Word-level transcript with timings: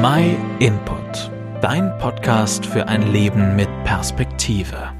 My 0.00 0.36
Input, 0.60 1.28
dein 1.60 1.98
Podcast 1.98 2.64
für 2.64 2.86
ein 2.86 3.10
Leben 3.10 3.56
mit 3.56 3.68
Perspektive. 3.82 4.92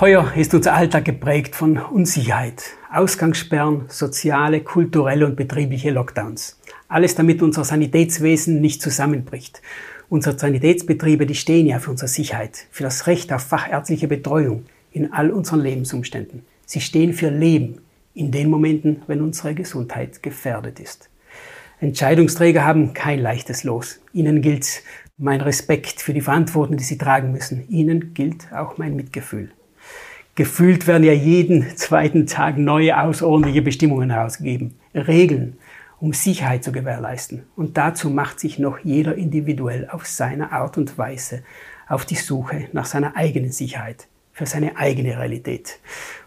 Heuer 0.00 0.32
ist 0.34 0.52
unser 0.52 0.74
Alltag 0.74 1.04
geprägt 1.04 1.54
von 1.54 1.76
Unsicherheit, 1.76 2.64
Ausgangssperren, 2.92 3.84
soziale, 3.86 4.62
kulturelle 4.62 5.26
und 5.26 5.36
betriebliche 5.36 5.92
Lockdowns. 5.92 6.58
Alles 6.88 7.14
damit 7.14 7.40
unser 7.40 7.62
Sanitätswesen 7.62 8.60
nicht 8.60 8.82
zusammenbricht. 8.82 9.62
Unsere 10.08 10.36
Sanitätsbetriebe, 10.36 11.24
die 11.24 11.36
stehen 11.36 11.68
ja 11.68 11.78
für 11.78 11.92
unsere 11.92 12.08
Sicherheit, 12.08 12.66
für 12.72 12.82
das 12.82 13.06
Recht 13.06 13.32
auf 13.32 13.42
fachärztliche 13.42 14.08
Betreuung 14.08 14.64
in 14.90 15.12
all 15.12 15.30
unseren 15.30 15.60
Lebensumständen. 15.60 16.44
Sie 16.66 16.80
stehen 16.80 17.12
für 17.12 17.30
Leben 17.30 17.78
in 18.12 18.32
den 18.32 18.50
Momenten, 18.50 19.02
wenn 19.06 19.20
unsere 19.20 19.54
Gesundheit 19.54 20.20
gefährdet 20.20 20.80
ist. 20.80 21.11
Entscheidungsträger 21.82 22.64
haben 22.64 22.94
kein 22.94 23.18
leichtes 23.18 23.64
Los. 23.64 23.98
Ihnen 24.12 24.40
gilt 24.40 24.84
mein 25.18 25.40
Respekt 25.40 26.00
für 26.00 26.14
die 26.14 26.20
Verantwortung, 26.20 26.76
die 26.76 26.84
sie 26.84 26.96
tragen 26.96 27.32
müssen. 27.32 27.68
Ihnen 27.68 28.14
gilt 28.14 28.52
auch 28.52 28.78
mein 28.78 28.94
Mitgefühl. 28.94 29.50
Gefühlt 30.36 30.86
werden 30.86 31.02
ja 31.02 31.12
jeden 31.12 31.76
zweiten 31.76 32.28
Tag 32.28 32.56
neue 32.56 33.00
außerordentliche 33.00 33.62
Bestimmungen 33.62 34.10
herausgegeben. 34.10 34.78
Regeln, 34.94 35.56
um 35.98 36.12
Sicherheit 36.12 36.62
zu 36.62 36.70
gewährleisten. 36.70 37.42
Und 37.56 37.76
dazu 37.76 38.10
macht 38.10 38.38
sich 38.38 38.60
noch 38.60 38.78
jeder 38.78 39.16
individuell 39.16 39.88
auf 39.90 40.06
seine 40.06 40.52
Art 40.52 40.78
und 40.78 40.96
Weise 40.98 41.42
auf 41.88 42.04
die 42.04 42.14
Suche 42.14 42.68
nach 42.72 42.86
seiner 42.86 43.16
eigenen 43.16 43.50
Sicherheit, 43.50 44.06
für 44.32 44.46
seine 44.46 44.76
eigene 44.76 45.18
Realität. 45.18 45.80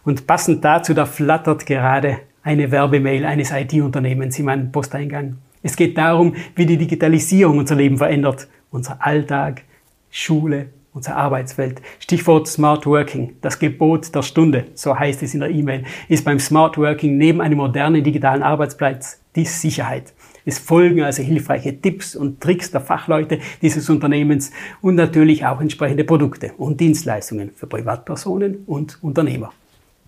Und 0.03 0.27
passend 0.27 0.66
dazu, 0.66 0.94
da 0.94 1.05
flattert 1.05 1.66
gerade 1.66 2.19
eine 2.45 2.72
Werbemail 2.72 3.26
eines 3.26 3.52
IT-Unternehmens 3.52 4.38
in 4.40 4.45
meinem 4.45 4.72
Posteingang. 4.72 5.38
Es 5.63 5.76
geht 5.76 5.98
darum, 5.98 6.36
wie 6.55 6.67
die 6.67 6.77
Digitalisierung 6.77 7.58
unser 7.58 7.76
Leben 7.76 7.98
verändert, 7.98 8.48
unser 8.70 9.03
Alltag, 9.03 9.63
Schule, 10.12 10.67
unsere 10.94 11.16
Arbeitswelt. 11.16 11.81
Stichwort 12.00 12.47
Smart 12.47 12.86
Working, 12.86 13.34
das 13.42 13.58
Gebot 13.58 14.14
der 14.14 14.22
Stunde, 14.22 14.66
so 14.75 14.97
heißt 14.97 15.23
es 15.23 15.34
in 15.34 15.39
der 15.39 15.50
E-Mail, 15.50 15.86
ist 16.08 16.23
beim 16.23 16.39
Smart 16.39 16.78
Working 16.78 17.17
neben 17.17 17.42
einem 17.42 17.58
modernen 17.58 18.03
digitalen 18.03 18.44
Arbeitsplatz 18.44 19.19
die 19.36 19.45
Sicherheit. 19.45 20.14
Es 20.45 20.59
folgen 20.59 21.02
also 21.02 21.23
hilfreiche 21.23 21.81
Tipps 21.81 22.16
und 22.16 22.39
Tricks 22.39 22.69
der 22.69 22.81
Fachleute 22.81 23.39
dieses 23.64 23.89
Unternehmens 23.89 24.52
und 24.81 24.94
natürlich 24.94 25.47
auch 25.47 25.59
entsprechende 25.59 26.03
Produkte 26.03 26.52
und 26.59 26.80
Dienstleistungen 26.80 27.50
für 27.56 27.66
Privatpersonen 27.66 28.64
und 28.67 29.00
Unternehmer. 29.02 29.52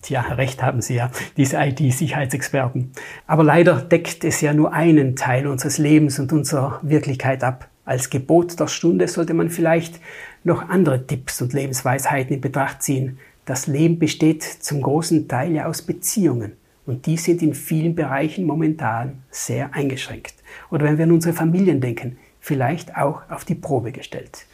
Tja, 0.07 0.21
recht 0.21 0.63
haben 0.63 0.81
Sie 0.81 0.95
ja, 0.95 1.11
diese 1.35 1.57
IT-Sicherheitsexperten. 1.57 2.93
Aber 3.25 3.43
leider 3.43 3.81
deckt 3.81 4.23
es 4.23 4.39
ja 4.39 4.53
nur 4.53 4.71
einen 4.71 5.17
Teil 5.17 5.47
unseres 5.47 5.79
Lebens 5.79 6.17
und 6.17 6.31
unserer 6.31 6.79
Wirklichkeit 6.81 7.43
ab. 7.43 7.67
Als 7.83 8.09
Gebot 8.09 8.57
der 8.57 8.67
Stunde 8.67 9.09
sollte 9.09 9.33
man 9.33 9.49
vielleicht 9.49 9.99
noch 10.45 10.69
andere 10.69 11.05
Tipps 11.05 11.41
und 11.41 11.51
Lebensweisheiten 11.51 12.35
in 12.35 12.39
Betracht 12.39 12.83
ziehen. 12.83 13.19
Das 13.43 13.67
Leben 13.67 13.99
besteht 13.99 14.43
zum 14.43 14.81
großen 14.81 15.27
Teil 15.27 15.51
ja 15.51 15.65
aus 15.65 15.81
Beziehungen. 15.81 16.53
Und 16.85 17.05
die 17.05 17.17
sind 17.17 17.41
in 17.41 17.53
vielen 17.53 17.93
Bereichen 17.93 18.45
momentan 18.45 19.23
sehr 19.29 19.73
eingeschränkt. 19.73 20.35
Oder 20.71 20.85
wenn 20.85 20.97
wir 20.97 21.03
an 21.03 21.11
unsere 21.11 21.33
Familien 21.33 21.81
denken, 21.81 22.17
vielleicht 22.39 22.95
auch 22.95 23.29
auf 23.29 23.43
die 23.43 23.55
Probe 23.55 23.91
gestellt. 23.91 24.45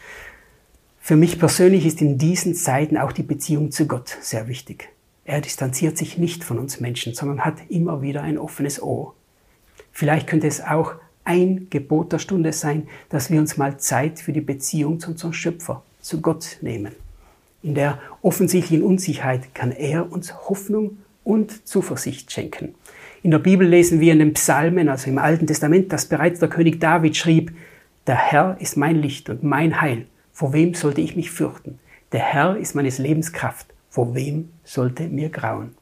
Für 0.99 1.15
mich 1.15 1.37
persönlich 1.37 1.85
ist 1.85 2.01
in 2.01 2.17
diesen 2.17 2.55
Zeiten 2.55 2.97
auch 2.97 3.11
die 3.11 3.21
Beziehung 3.21 3.69
zu 3.69 3.85
Gott 3.85 4.17
sehr 4.19 4.47
wichtig. 4.47 4.89
Er 5.25 5.39
distanziert 5.39 5.97
sich 5.97 6.17
nicht 6.17 6.43
von 6.43 6.59
uns 6.59 6.79
Menschen, 6.79 7.13
sondern 7.13 7.45
hat 7.45 7.55
immer 7.69 8.01
wieder 8.01 8.21
ein 8.21 8.37
offenes 8.37 8.81
Ohr. 8.81 9.13
Vielleicht 9.91 10.27
könnte 10.27 10.47
es 10.47 10.61
auch 10.61 10.95
ein 11.23 11.67
Gebot 11.69 12.11
der 12.11 12.19
Stunde 12.19 12.51
sein, 12.51 12.87
dass 13.09 13.31
wir 13.31 13.39
uns 13.39 13.55
mal 13.55 13.77
Zeit 13.77 14.19
für 14.19 14.33
die 14.33 14.41
Beziehung 14.41 14.99
zu 14.99 15.11
unserem 15.11 15.33
Schöpfer, 15.33 15.83
zu 16.01 16.19
Gott 16.19 16.57
nehmen. 16.61 16.93
In 17.61 17.75
der 17.75 17.99
offensichtlichen 18.21 18.83
Unsicherheit 18.83 19.55
kann 19.55 19.71
er 19.71 20.11
uns 20.11 20.49
Hoffnung 20.49 20.97
und 21.23 21.65
Zuversicht 21.65 22.29
schenken. 22.29 22.75
In 23.21 23.31
der 23.31 23.39
Bibel 23.39 23.65
lesen 23.65 24.01
wir 24.01 24.11
in 24.11 24.19
den 24.19 24.33
Psalmen, 24.33 24.89
also 24.89 25.09
im 25.09 25.17
Alten 25.17 25.47
Testament, 25.47 25.93
dass 25.93 26.07
bereits 26.07 26.41
der 26.41 26.49
König 26.49 26.81
David 26.81 27.15
schrieb, 27.15 27.53
der 28.05 28.17
Herr 28.17 28.57
ist 28.59 28.75
mein 28.75 28.97
Licht 29.01 29.29
und 29.29 29.43
mein 29.43 29.79
Heil. 29.79 30.07
Vor 30.33 30.51
wem 30.51 30.73
sollte 30.73 30.99
ich 30.99 31.15
mich 31.15 31.31
fürchten? 31.31 31.79
Der 32.11 32.19
Herr 32.19 32.57
ist 32.57 32.75
meines 32.75 32.97
Lebens 32.97 33.31
Kraft 33.31 33.72
vor 33.93 34.15
wem 34.15 34.51
sollte 34.63 35.07
mir 35.07 35.29
grauen? 35.29 35.75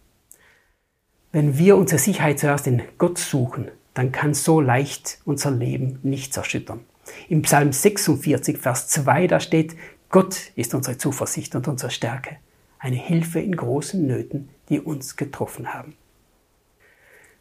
Wenn 1.31 1.57
wir 1.57 1.77
unsere 1.77 1.97
Sicherheit 1.97 2.39
zuerst 2.39 2.67
in 2.67 2.81
Gott 2.97 3.17
suchen, 3.17 3.71
dann 3.93 4.11
kann 4.11 4.33
so 4.33 4.59
leicht 4.59 5.19
unser 5.23 5.49
Leben 5.49 5.97
nichts 6.03 6.35
erschüttern. 6.35 6.81
Im 7.29 7.41
Psalm 7.43 7.71
46, 7.71 8.57
Vers 8.57 8.89
2, 8.89 9.27
da 9.27 9.39
steht, 9.39 9.77
Gott 10.09 10.51
ist 10.57 10.73
unsere 10.73 10.97
Zuversicht 10.97 11.55
und 11.55 11.69
unsere 11.69 11.89
Stärke, 11.89 12.35
eine 12.79 12.97
Hilfe 12.97 13.39
in 13.39 13.55
großen 13.55 14.05
Nöten, 14.05 14.49
die 14.67 14.81
uns 14.81 15.15
getroffen 15.15 15.73
haben. 15.73 15.95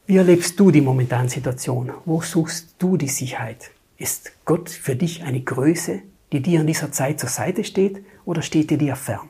Wie 0.07 0.19
erlebst 0.19 0.61
du 0.61 0.71
die 0.71 0.83
momentane 0.83 1.29
Situation? 1.29 1.91
Wo 2.05 2.23
suchst 2.23 2.77
du 2.79 2.97
die 2.97 3.09
Sicherheit? 3.09 3.73
Ist 3.97 4.31
Gott 4.45 4.71
für 4.71 4.95
dich 4.95 5.25
eine 5.25 5.41
Größe, 5.41 6.03
die 6.31 6.43
dir 6.43 6.61
in 6.61 6.69
dieser 6.69 6.93
Zeit 6.93 7.19
zur 7.19 7.29
Seite 7.29 7.65
steht 7.65 8.05
oder 8.25 8.43
steht 8.43 8.71
er 8.71 8.79
dir 8.79 8.95
fern? 8.95 9.29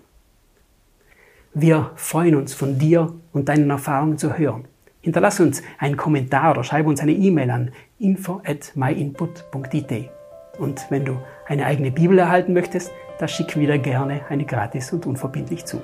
Wir 1.52 1.90
freuen 1.96 2.36
uns, 2.36 2.54
von 2.54 2.78
dir 2.78 3.12
und 3.32 3.48
deinen 3.48 3.70
Erfahrungen 3.70 4.18
zu 4.18 4.38
hören. 4.38 4.66
Hinterlass 5.00 5.40
uns 5.40 5.62
einen 5.78 5.96
Kommentar 5.96 6.52
oder 6.52 6.62
schreibe 6.62 6.88
uns 6.88 7.00
eine 7.00 7.12
E-Mail 7.12 7.50
an 7.50 7.70
info 7.98 8.40
at 8.44 8.72
myinput.it. 8.76 10.10
Und 10.58 10.86
wenn 10.90 11.04
du 11.04 11.16
eine 11.46 11.66
eigene 11.66 11.90
Bibel 11.90 12.18
erhalten 12.18 12.52
möchtest, 12.52 12.92
dann 13.18 13.28
schick 13.28 13.58
wieder 13.58 13.78
gerne 13.78 14.20
eine 14.28 14.44
gratis 14.44 14.92
und 14.92 15.06
unverbindlich 15.06 15.64
zu. 15.64 15.82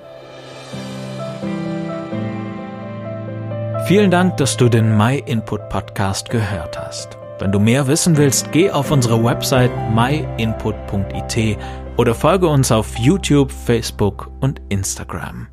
Vielen 3.86 4.10
Dank, 4.10 4.36
dass 4.36 4.56
du 4.56 4.68
den 4.68 4.96
MyInput 4.96 5.68
Podcast 5.68 6.30
gehört 6.30 6.78
hast. 6.78 7.18
Wenn 7.38 7.50
du 7.52 7.58
mehr 7.58 7.86
wissen 7.88 8.16
willst, 8.16 8.52
geh 8.52 8.70
auf 8.70 8.90
unsere 8.90 9.22
Website 9.22 9.72
myinput.it 9.92 11.58
oder 11.96 12.14
folge 12.14 12.46
uns 12.46 12.70
auf 12.70 12.96
YouTube, 12.98 13.50
Facebook 13.50 14.30
und 14.40 14.60
Instagram. 14.68 15.48